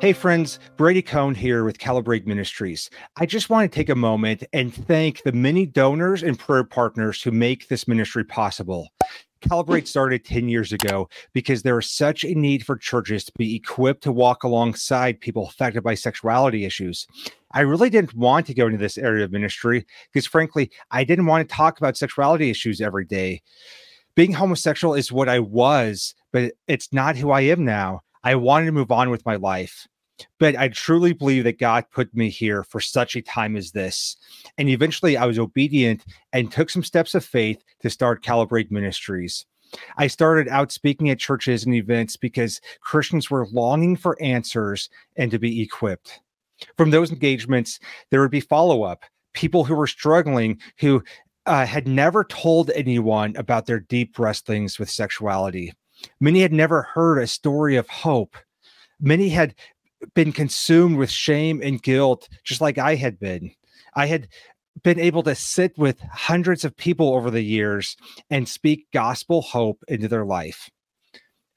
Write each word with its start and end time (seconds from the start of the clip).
Hey, 0.00 0.14
friends, 0.14 0.58
Brady 0.78 1.02
Cohn 1.02 1.34
here 1.34 1.62
with 1.62 1.76
Calibrate 1.76 2.24
Ministries. 2.24 2.88
I 3.16 3.26
just 3.26 3.50
want 3.50 3.70
to 3.70 3.76
take 3.76 3.90
a 3.90 3.94
moment 3.94 4.42
and 4.54 4.72
thank 4.72 5.22
the 5.24 5.32
many 5.32 5.66
donors 5.66 6.22
and 6.22 6.38
prayer 6.38 6.64
partners 6.64 7.22
who 7.22 7.30
make 7.30 7.68
this 7.68 7.86
ministry 7.86 8.24
possible. 8.24 8.88
Calibrate 9.42 9.86
started 9.86 10.24
10 10.24 10.48
years 10.48 10.72
ago 10.72 11.10
because 11.34 11.62
there 11.62 11.78
is 11.78 11.90
such 11.90 12.24
a 12.24 12.34
need 12.34 12.64
for 12.64 12.78
churches 12.78 13.24
to 13.24 13.32
be 13.36 13.54
equipped 13.54 14.02
to 14.04 14.10
walk 14.10 14.42
alongside 14.42 15.20
people 15.20 15.46
affected 15.46 15.82
by 15.82 15.92
sexuality 15.92 16.64
issues. 16.64 17.06
I 17.52 17.60
really 17.60 17.90
didn't 17.90 18.14
want 18.14 18.46
to 18.46 18.54
go 18.54 18.68
into 18.68 18.78
this 18.78 18.96
area 18.96 19.26
of 19.26 19.32
ministry 19.32 19.84
because, 20.10 20.26
frankly, 20.26 20.70
I 20.90 21.04
didn't 21.04 21.26
want 21.26 21.46
to 21.46 21.54
talk 21.54 21.76
about 21.76 21.98
sexuality 21.98 22.48
issues 22.48 22.80
every 22.80 23.04
day. 23.04 23.42
Being 24.14 24.32
homosexual 24.32 24.94
is 24.94 25.12
what 25.12 25.28
I 25.28 25.40
was, 25.40 26.14
but 26.32 26.54
it's 26.68 26.90
not 26.90 27.16
who 27.16 27.32
I 27.32 27.42
am 27.42 27.66
now. 27.66 28.00
I 28.22 28.34
wanted 28.34 28.66
to 28.66 28.72
move 28.72 28.90
on 28.90 29.08
with 29.08 29.24
my 29.24 29.36
life. 29.36 29.86
But 30.38 30.56
I 30.56 30.68
truly 30.68 31.12
believe 31.12 31.44
that 31.44 31.58
God 31.58 31.84
put 31.90 32.14
me 32.14 32.28
here 32.28 32.62
for 32.62 32.80
such 32.80 33.16
a 33.16 33.22
time 33.22 33.56
as 33.56 33.72
this. 33.72 34.16
And 34.58 34.68
eventually 34.68 35.16
I 35.16 35.26
was 35.26 35.38
obedient 35.38 36.04
and 36.32 36.50
took 36.50 36.70
some 36.70 36.84
steps 36.84 37.14
of 37.14 37.24
faith 37.24 37.62
to 37.80 37.90
start 37.90 38.24
Calibrate 38.24 38.70
Ministries. 38.70 39.46
I 39.96 40.08
started 40.08 40.48
out 40.48 40.72
speaking 40.72 41.10
at 41.10 41.18
churches 41.18 41.64
and 41.64 41.74
events 41.74 42.16
because 42.16 42.60
Christians 42.80 43.30
were 43.30 43.46
longing 43.48 43.96
for 43.96 44.20
answers 44.20 44.88
and 45.16 45.30
to 45.30 45.38
be 45.38 45.62
equipped. 45.62 46.20
From 46.76 46.90
those 46.90 47.10
engagements, 47.10 47.78
there 48.10 48.20
would 48.20 48.30
be 48.30 48.40
follow 48.40 48.82
up 48.82 49.04
people 49.32 49.64
who 49.64 49.74
were 49.74 49.86
struggling, 49.86 50.58
who 50.78 51.02
uh, 51.46 51.66
had 51.66 51.86
never 51.86 52.24
told 52.24 52.70
anyone 52.70 53.34
about 53.36 53.66
their 53.66 53.80
deep 53.80 54.18
wrestlings 54.18 54.78
with 54.78 54.90
sexuality. 54.90 55.72
Many 56.20 56.40
had 56.40 56.52
never 56.52 56.82
heard 56.82 57.18
a 57.18 57.26
story 57.26 57.76
of 57.76 57.88
hope. 57.88 58.36
Many 59.00 59.28
had 59.28 59.54
been 60.14 60.32
consumed 60.32 60.96
with 60.96 61.10
shame 61.10 61.60
and 61.62 61.82
guilt, 61.82 62.28
just 62.44 62.60
like 62.60 62.78
I 62.78 62.94
had 62.94 63.18
been. 63.18 63.50
I 63.94 64.06
had 64.06 64.28
been 64.82 65.00
able 65.00 65.22
to 65.24 65.34
sit 65.34 65.76
with 65.76 66.00
hundreds 66.00 66.64
of 66.64 66.76
people 66.76 67.14
over 67.14 67.30
the 67.30 67.42
years 67.42 67.96
and 68.30 68.48
speak 68.48 68.86
gospel 68.92 69.42
hope 69.42 69.82
into 69.88 70.08
their 70.08 70.24
life. 70.24 70.70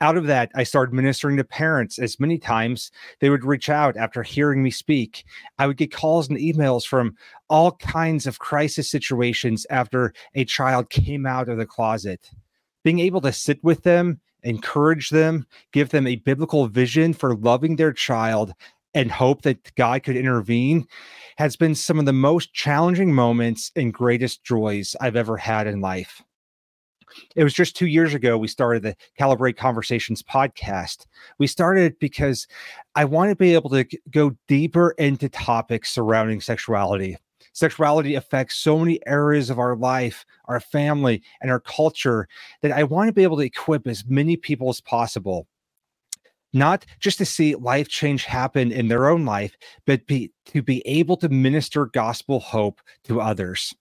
Out 0.00 0.16
of 0.16 0.26
that, 0.26 0.50
I 0.56 0.64
started 0.64 0.92
ministering 0.92 1.36
to 1.36 1.44
parents 1.44 1.96
as 2.00 2.18
many 2.18 2.36
times 2.36 2.90
they 3.20 3.30
would 3.30 3.44
reach 3.44 3.68
out 3.68 3.96
after 3.96 4.24
hearing 4.24 4.60
me 4.60 4.72
speak. 4.72 5.24
I 5.60 5.68
would 5.68 5.76
get 5.76 5.92
calls 5.92 6.28
and 6.28 6.36
emails 6.36 6.84
from 6.84 7.14
all 7.48 7.72
kinds 7.76 8.26
of 8.26 8.40
crisis 8.40 8.90
situations 8.90 9.64
after 9.70 10.12
a 10.34 10.44
child 10.44 10.90
came 10.90 11.24
out 11.24 11.48
of 11.48 11.56
the 11.56 11.66
closet. 11.66 12.30
Being 12.82 12.98
able 12.98 13.20
to 13.20 13.32
sit 13.32 13.62
with 13.62 13.84
them 13.84 14.20
encourage 14.42 15.10
them, 15.10 15.46
give 15.72 15.90
them 15.90 16.06
a 16.06 16.16
biblical 16.16 16.66
vision 16.66 17.12
for 17.12 17.36
loving 17.36 17.76
their 17.76 17.92
child, 17.92 18.52
and 18.94 19.10
hope 19.10 19.42
that 19.42 19.74
God 19.74 20.02
could 20.02 20.16
intervene 20.16 20.86
has 21.38 21.56
been 21.56 21.74
some 21.74 21.98
of 21.98 22.04
the 22.04 22.12
most 22.12 22.52
challenging 22.52 23.14
moments 23.14 23.72
and 23.74 23.92
greatest 23.92 24.44
joys 24.44 24.94
I've 25.00 25.16
ever 25.16 25.36
had 25.36 25.66
in 25.66 25.80
life. 25.80 26.22
It 27.36 27.44
was 27.44 27.54
just 27.54 27.76
two 27.76 27.86
years 27.86 28.14
ago 28.14 28.38
we 28.38 28.48
started 28.48 28.82
the 28.82 28.96
Calibrate 29.18 29.56
Conversations 29.56 30.22
podcast. 30.22 31.06
We 31.38 31.46
started 31.46 31.98
because 31.98 32.46
I 32.94 33.04
want 33.04 33.30
to 33.30 33.36
be 33.36 33.54
able 33.54 33.70
to 33.70 33.84
go 34.10 34.36
deeper 34.48 34.94
into 34.98 35.28
topics 35.28 35.90
surrounding 35.90 36.40
sexuality. 36.40 37.16
Sexuality 37.52 38.14
affects 38.14 38.56
so 38.56 38.78
many 38.78 38.98
areas 39.06 39.50
of 39.50 39.58
our 39.58 39.76
life, 39.76 40.24
our 40.46 40.60
family, 40.60 41.22
and 41.40 41.50
our 41.50 41.60
culture 41.60 42.28
that 42.62 42.72
I 42.72 42.84
want 42.84 43.08
to 43.08 43.12
be 43.12 43.22
able 43.22 43.36
to 43.36 43.44
equip 43.44 43.86
as 43.86 44.04
many 44.06 44.36
people 44.36 44.68
as 44.68 44.80
possible. 44.80 45.46
Not 46.54 46.84
just 47.00 47.18
to 47.18 47.24
see 47.24 47.54
life 47.54 47.88
change 47.88 48.24
happen 48.24 48.72
in 48.72 48.88
their 48.88 49.08
own 49.08 49.24
life, 49.24 49.56
but 49.86 50.06
be, 50.06 50.32
to 50.46 50.62
be 50.62 50.86
able 50.86 51.16
to 51.18 51.28
minister 51.28 51.86
gospel 51.86 52.40
hope 52.40 52.80
to 53.04 53.20
others. 53.20 53.74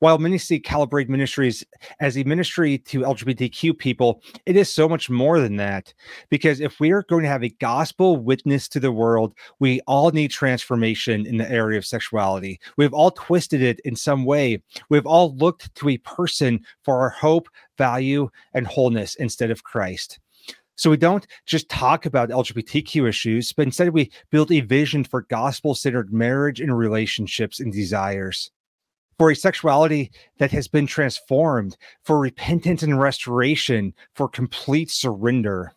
While 0.00 0.18
many 0.18 0.38
see 0.38 0.60
Calibrate 0.60 1.08
Ministries 1.08 1.64
as 2.00 2.16
a 2.16 2.24
ministry 2.24 2.78
to 2.78 3.00
LGBTQ 3.00 3.76
people, 3.78 4.22
it 4.46 4.56
is 4.56 4.72
so 4.72 4.88
much 4.88 5.10
more 5.10 5.40
than 5.40 5.56
that. 5.56 5.92
Because 6.30 6.60
if 6.60 6.78
we 6.78 6.92
are 6.92 7.02
going 7.04 7.24
to 7.24 7.28
have 7.28 7.42
a 7.42 7.54
gospel 7.60 8.16
witness 8.16 8.68
to 8.68 8.80
the 8.80 8.92
world, 8.92 9.34
we 9.58 9.80
all 9.86 10.10
need 10.10 10.30
transformation 10.30 11.26
in 11.26 11.36
the 11.36 11.50
area 11.50 11.78
of 11.78 11.86
sexuality. 11.86 12.60
We've 12.76 12.94
all 12.94 13.10
twisted 13.10 13.60
it 13.60 13.80
in 13.84 13.96
some 13.96 14.24
way. 14.24 14.62
We've 14.88 15.06
all 15.06 15.34
looked 15.36 15.74
to 15.76 15.88
a 15.88 15.98
person 15.98 16.60
for 16.84 17.00
our 17.00 17.10
hope, 17.10 17.48
value, 17.76 18.30
and 18.54 18.66
wholeness 18.66 19.16
instead 19.16 19.50
of 19.50 19.64
Christ. 19.64 20.20
So 20.76 20.90
we 20.90 20.96
don't 20.96 21.26
just 21.44 21.68
talk 21.68 22.06
about 22.06 22.28
LGBTQ 22.28 23.08
issues, 23.08 23.52
but 23.52 23.66
instead 23.66 23.88
we 23.90 24.12
build 24.30 24.52
a 24.52 24.60
vision 24.60 25.02
for 25.02 25.22
gospel 25.22 25.74
centered 25.74 26.12
marriage 26.12 26.60
and 26.60 26.76
relationships 26.76 27.58
and 27.58 27.72
desires 27.72 28.52
for 29.18 29.30
a 29.30 29.36
sexuality 29.36 30.10
that 30.38 30.52
has 30.52 30.68
been 30.68 30.86
transformed, 30.86 31.76
for 32.04 32.18
repentance 32.18 32.82
and 32.82 33.00
restoration, 33.00 33.92
for 34.14 34.28
complete 34.28 34.90
surrender. 34.90 35.72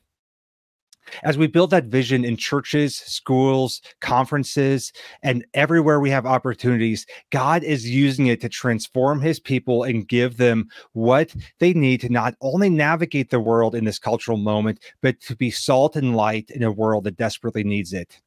As 1.24 1.38
we 1.38 1.48
build 1.48 1.72
that 1.72 1.86
vision 1.86 2.24
in 2.24 2.38
churches, 2.38 2.96
schools, 2.96 3.82
conferences, 4.00 4.94
and 5.24 5.46
everywhere 5.56 6.00
we 6.00 6.12
have 6.12 6.26
opportunities, 6.26 7.06
God 7.32 7.64
is 7.64 7.90
using 7.90 8.28
it 8.28 8.40
to 8.42 8.50
transform 8.50 9.20
his 9.20 9.40
people 9.40 9.84
and 9.84 10.08
give 10.08 10.38
them 10.38 10.70
what 10.94 11.36
they 11.60 11.74
need 11.74 12.02
to 12.02 12.10
not 12.10 12.36
only 12.40 12.70
navigate 12.70 13.30
the 13.30 13.40
world 13.40 13.76
in 13.76 13.84
this 13.84 14.00
cultural 14.00 14.38
moment, 14.38 14.80
but 15.02 15.20
to 15.22 15.36
be 15.36 15.52
salt 15.52 15.96
and 15.96 16.16
light 16.16 16.50
in 16.52 16.64
a 16.64 16.72
world 16.72 17.04
that 17.06 17.18
desperately 17.18 17.64
needs 17.64 17.94
it. 17.94 18.22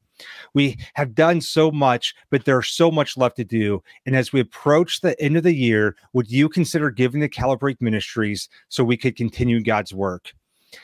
We 0.53 0.77
have 0.95 1.15
done 1.15 1.41
so 1.41 1.71
much, 1.71 2.15
but 2.29 2.45
there's 2.45 2.69
so 2.69 2.91
much 2.91 3.17
left 3.17 3.37
to 3.37 3.43
do. 3.43 3.83
And 4.05 4.15
as 4.15 4.31
we 4.31 4.39
approach 4.39 5.01
the 5.01 5.19
end 5.21 5.37
of 5.37 5.43
the 5.43 5.55
year, 5.55 5.95
would 6.13 6.29
you 6.29 6.49
consider 6.49 6.89
giving 6.89 7.21
to 7.21 7.29
Calibrate 7.29 7.81
Ministries 7.81 8.49
so 8.69 8.83
we 8.83 8.97
could 8.97 9.15
continue 9.15 9.61
God's 9.61 9.93
work? 9.93 10.33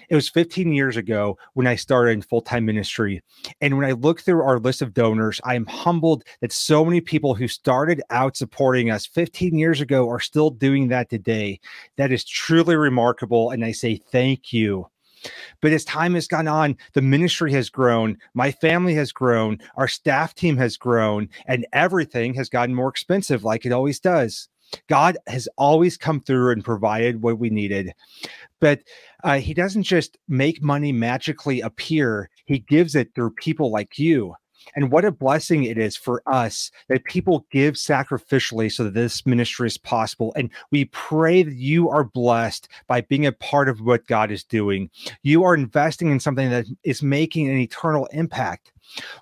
It 0.09 0.15
was 0.15 0.29
15 0.29 0.71
years 0.73 0.97
ago 0.97 1.37
when 1.53 1.67
I 1.67 1.75
started 1.75 2.11
in 2.11 2.21
full 2.21 2.41
time 2.41 2.65
ministry. 2.65 3.21
And 3.61 3.77
when 3.77 3.85
I 3.85 3.91
look 3.91 4.21
through 4.21 4.41
our 4.41 4.59
list 4.59 4.81
of 4.81 4.93
donors, 4.93 5.41
I 5.43 5.55
am 5.55 5.65
humbled 5.65 6.23
that 6.41 6.51
so 6.51 6.85
many 6.85 7.01
people 7.01 7.35
who 7.35 7.47
started 7.47 8.01
out 8.09 8.37
supporting 8.37 8.89
us 8.89 9.05
15 9.05 9.57
years 9.57 9.81
ago 9.81 10.09
are 10.09 10.19
still 10.19 10.49
doing 10.49 10.87
that 10.89 11.09
today. 11.09 11.59
That 11.97 12.11
is 12.11 12.23
truly 12.23 12.75
remarkable. 12.75 13.51
And 13.51 13.65
I 13.65 13.71
say 13.71 13.97
thank 13.97 14.53
you. 14.53 14.87
But 15.61 15.71
as 15.71 15.85
time 15.85 16.15
has 16.15 16.27
gone 16.27 16.47
on, 16.47 16.77
the 16.93 17.01
ministry 17.01 17.51
has 17.53 17.69
grown, 17.69 18.17
my 18.33 18.51
family 18.51 18.95
has 18.95 19.11
grown, 19.11 19.59
our 19.75 19.87
staff 19.87 20.33
team 20.35 20.57
has 20.57 20.75
grown, 20.77 21.29
and 21.45 21.65
everything 21.71 22.33
has 22.33 22.49
gotten 22.49 22.75
more 22.75 22.89
expensive 22.89 23.43
like 23.43 23.65
it 23.65 23.71
always 23.71 23.99
does. 23.99 24.49
God 24.87 25.17
has 25.27 25.47
always 25.57 25.97
come 25.97 26.21
through 26.21 26.51
and 26.51 26.63
provided 26.63 27.21
what 27.21 27.39
we 27.39 27.49
needed. 27.49 27.93
But 28.59 28.81
uh, 29.23 29.39
He 29.39 29.53
doesn't 29.53 29.83
just 29.83 30.17
make 30.27 30.61
money 30.61 30.91
magically 30.91 31.61
appear, 31.61 32.29
He 32.45 32.59
gives 32.59 32.95
it 32.95 33.13
through 33.13 33.31
people 33.31 33.71
like 33.71 33.99
you. 33.99 34.35
And 34.75 34.91
what 34.91 35.05
a 35.05 35.11
blessing 35.11 35.63
it 35.63 35.77
is 35.77 35.95
for 35.95 36.21
us 36.25 36.71
that 36.87 37.03
people 37.05 37.45
give 37.51 37.75
sacrificially 37.75 38.71
so 38.71 38.83
that 38.85 38.93
this 38.93 39.25
ministry 39.25 39.67
is 39.67 39.77
possible. 39.77 40.33
And 40.35 40.49
we 40.71 40.85
pray 40.85 41.43
that 41.43 41.55
you 41.55 41.89
are 41.89 42.03
blessed 42.03 42.67
by 42.87 43.01
being 43.01 43.25
a 43.25 43.31
part 43.31 43.69
of 43.69 43.81
what 43.81 44.07
God 44.07 44.31
is 44.31 44.43
doing. 44.43 44.89
You 45.23 45.43
are 45.43 45.53
investing 45.53 46.09
in 46.11 46.19
something 46.19 46.49
that 46.49 46.65
is 46.83 47.03
making 47.03 47.49
an 47.49 47.57
eternal 47.57 48.07
impact. 48.07 48.70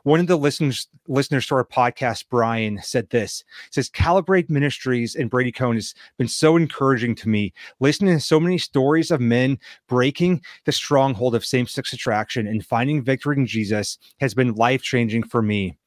One 0.03 0.19
of 0.19 0.28
the 0.28 0.38
listeners 0.38 0.88
listeners 1.07 1.47
to 1.47 1.56
our 1.56 1.66
podcast, 1.66 2.25
Brian, 2.30 2.80
said 2.81 3.09
this 3.09 3.44
says 3.72 3.90
Calibrate 3.90 4.50
Ministries 4.50 5.16
and 5.16 5.30
Brady 5.30 5.52
Cohn 5.52 5.75
has 5.75 5.94
been 6.18 6.28
so 6.28 6.56
encouraging 6.56 7.16
to 7.16 7.30
me. 7.30 7.53
Listening 7.80 8.16
to 8.16 8.19
so 8.19 8.40
many 8.40 8.57
stories 8.57 9.12
of 9.12 9.21
men 9.21 9.60
breaking 9.88 10.42
the 10.66 10.71
stronghold 10.71 11.36
of 11.36 11.45
same-sex 11.45 11.94
attraction 11.94 12.48
and 12.48 12.66
finding 12.66 13.04
victory 13.04 13.38
in 13.38 13.45
Jesus 13.45 13.98
has 14.19 14.33
been 14.33 14.56
life-changing 14.56 15.24
for 15.24 15.42
me. 15.42 15.77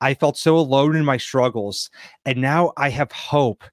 I 0.00 0.14
felt 0.14 0.36
so 0.36 0.56
alone 0.56 0.96
in 0.96 1.04
my 1.04 1.16
struggles, 1.16 1.90
and 2.26 2.38
now 2.38 2.72
I 2.76 2.90
have 2.90 3.10
hope 3.10 3.64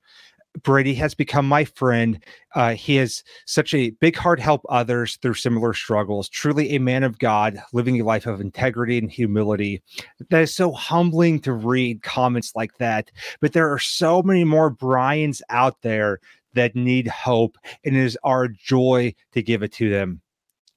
Brady 0.63 0.93
has 0.95 1.13
become 1.13 1.47
my 1.47 1.63
friend. 1.63 2.23
Uh, 2.55 2.73
he 2.73 2.95
has 2.95 3.23
such 3.45 3.73
a 3.73 3.91
big 3.91 4.15
heart 4.15 4.39
help 4.39 4.61
others 4.69 5.17
through 5.17 5.35
similar 5.35 5.73
struggles. 5.73 6.27
Truly 6.27 6.71
a 6.71 6.79
man 6.79 7.03
of 7.03 7.19
God, 7.19 7.61
living 7.71 7.99
a 7.99 8.05
life 8.05 8.25
of 8.25 8.41
integrity 8.41 8.97
and 8.97 9.11
humility. 9.11 9.81
That 10.29 10.41
is 10.41 10.53
so 10.53 10.71
humbling 10.71 11.39
to 11.41 11.53
read 11.53 12.03
comments 12.03 12.53
like 12.55 12.77
that. 12.77 13.11
But 13.41 13.53
there 13.53 13.71
are 13.71 13.79
so 13.79 14.23
many 14.23 14.43
more 14.43 14.69
Brian's 14.69 15.41
out 15.49 15.81
there 15.81 16.19
that 16.53 16.75
need 16.75 17.07
hope, 17.07 17.57
and 17.85 17.95
it 17.95 18.03
is 18.03 18.17
our 18.23 18.47
joy 18.47 19.13
to 19.33 19.41
give 19.41 19.61
it 19.63 19.71
to 19.73 19.89
them. 19.89 20.21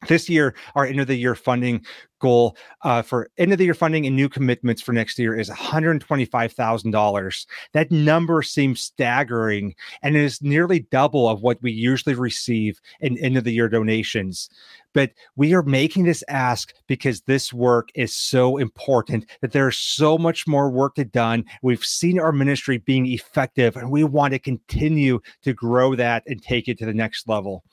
This 0.09 0.29
year, 0.29 0.55
our 0.75 0.85
end 0.85 1.01
of 1.01 1.07
the 1.07 1.15
year 1.15 1.35
funding 1.35 1.85
goal 2.23 2.57
uh, 2.83 3.03
for 3.03 3.29
end 3.37 3.53
of 3.53 3.59
the 3.59 3.65
year 3.65 3.75
funding 3.75 4.07
and 4.07 4.17
new 4.17 4.29
commitments 4.29 4.81
for 4.81 4.93
next 4.93 5.19
year 5.19 5.39
is 5.39 5.51
$125,000. 5.51 7.47
That 7.73 7.91
number 7.91 8.43
seems 8.43 8.81
staggering 8.81 9.75
and 10.03 10.17
is 10.17 10.41
nearly 10.41 10.87
double 10.91 11.29
of 11.29 11.43
what 11.43 11.61
we 11.61 11.73
usually 11.73 12.15
receive 12.15 12.81
in 13.01 13.19
end 13.19 13.37
of 13.37 13.45
the 13.45 13.53
year 13.53 13.69
donations. 13.69 14.49
But 14.95 15.13
we 15.37 15.55
are 15.55 15.63
making 15.63 16.05
this 16.05 16.23
ask 16.29 16.75
because 16.87 17.23
this 17.23 17.53
work 17.53 17.89
is 17.95 18.15
so 18.15 18.59
important 18.59 19.27
that 19.41 19.53
there's 19.53 19.79
so 19.79 20.19
much 20.19 20.47
more 20.47 20.71
work 20.71 20.97
to 20.97 21.05
done. 21.05 21.45
We've 21.63 21.85
seen 21.85 22.21
our 22.21 22.33
ministry 22.33 22.79
being 22.79 23.07
effective 23.07 23.77
and 23.77 23.91
we 23.91 24.05
want 24.05 24.33
to 24.33 24.39
continue 24.39 25.21
to 25.43 25.53
grow 25.53 25.95
that 25.95 26.23
and 26.27 26.43
take 26.43 26.69
it 26.69 26.79
to 26.79 26.87
the 26.87 26.95
next 26.95 27.29
level. 27.29 27.65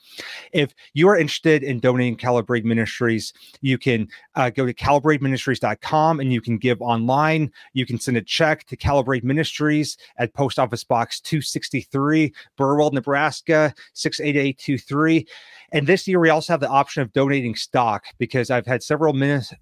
If 0.53 0.73
you 0.93 1.07
are 1.09 1.17
interested 1.17 1.63
in 1.63 1.79
donating 1.79 2.17
Calibrate 2.17 2.63
Ministries, 2.63 3.33
you 3.61 3.77
can 3.77 4.07
uh, 4.39 4.49
go 4.49 4.65
to 4.65 4.73
calibrateministries.com 4.73 6.21
and 6.21 6.31
you 6.31 6.39
can 6.39 6.57
give 6.57 6.81
online. 6.81 7.51
You 7.73 7.85
can 7.85 7.99
send 7.99 8.15
a 8.15 8.21
check 8.21 8.65
to 8.67 8.77
Calibrate 8.77 9.23
Ministries 9.23 9.97
at 10.17 10.33
Post 10.33 10.57
Office 10.57 10.85
Box 10.85 11.19
263, 11.19 12.33
Burwell, 12.55 12.91
Nebraska 12.91 13.73
68823. 13.93 15.27
And 15.73 15.85
this 15.85 16.07
year, 16.07 16.21
we 16.21 16.29
also 16.29 16.53
have 16.53 16.61
the 16.61 16.69
option 16.69 17.01
of 17.01 17.11
donating 17.11 17.53
stock 17.53 18.05
because 18.17 18.49
I've 18.49 18.65
had 18.65 18.81
several 18.81 19.13
minutes 19.13 19.53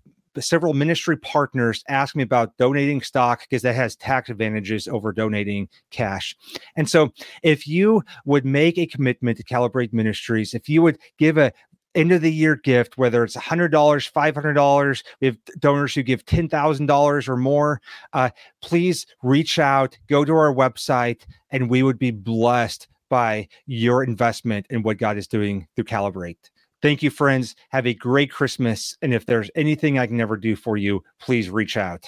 several 0.41 0.73
ministry 0.73 1.17
partners 1.17 1.83
ask 1.87 2.15
me 2.15 2.23
about 2.23 2.55
donating 2.57 3.01
stock 3.01 3.41
because 3.41 3.61
that 3.63 3.75
has 3.75 3.95
tax 3.95 4.29
advantages 4.29 4.87
over 4.87 5.11
donating 5.11 5.67
cash. 5.89 6.35
And 6.75 6.89
so 6.89 7.11
if 7.43 7.67
you 7.67 8.03
would 8.25 8.45
make 8.45 8.77
a 8.77 8.85
commitment 8.85 9.37
to 9.37 9.43
Calibrate 9.43 9.93
Ministries, 9.93 10.53
if 10.53 10.69
you 10.69 10.81
would 10.81 10.99
give 11.17 11.37
a 11.37 11.51
end 11.97 12.11
of 12.11 12.21
the 12.21 12.31
year 12.31 12.55
gift, 12.55 12.97
whether 12.97 13.23
it's 13.23 13.35
$100, 13.35 13.71
$500, 13.71 15.03
we 15.19 15.27
have 15.27 15.37
donors 15.59 15.95
who 15.95 16.03
give 16.03 16.25
$10,000 16.25 17.27
or 17.27 17.37
more, 17.37 17.81
uh, 18.13 18.29
please 18.61 19.05
reach 19.23 19.59
out, 19.59 19.97
go 20.07 20.23
to 20.23 20.33
our 20.33 20.53
website, 20.53 21.25
and 21.49 21.69
we 21.69 21.83
would 21.83 21.99
be 21.99 22.11
blessed 22.11 22.87
by 23.09 23.47
your 23.65 24.03
investment 24.03 24.67
in 24.69 24.83
what 24.83 24.97
God 24.97 25.17
is 25.17 25.27
doing 25.27 25.67
through 25.75 25.85
Calibrate. 25.85 26.51
Thank 26.81 27.01
you, 27.01 27.09
friends. 27.09 27.55
Have 27.69 27.87
a 27.87 27.93
great 27.93 28.31
Christmas. 28.31 28.97
And 29.01 29.13
if 29.13 29.25
there's 29.25 29.49
anything 29.55 29.97
I 29.97 30.05
can 30.05 30.21
ever 30.21 30.37
do 30.37 30.55
for 30.55 30.77
you, 30.77 31.03
please 31.19 31.49
reach 31.49 31.75
out. 31.75 32.05